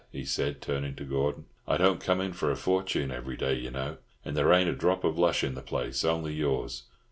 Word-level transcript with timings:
he 0.11 0.25
said, 0.25 0.63
turning 0.63 0.95
to 0.95 1.03
Gordon. 1.03 1.45
"I 1.67 1.77
don't 1.77 2.01
come 2.01 2.21
in 2.21 2.33
for 2.33 2.49
a 2.49 2.55
fortune 2.55 3.11
every 3.11 3.37
day, 3.37 3.53
you 3.53 3.69
know, 3.69 3.97
and 4.25 4.35
there 4.35 4.51
ain't 4.51 4.67
a 4.71 4.73
drop 4.73 5.03
of 5.03 5.19
lush 5.19 5.43
in 5.43 5.53
the 5.53 5.61
place, 5.61 6.03
only 6.03 6.33
yours." 6.33 6.85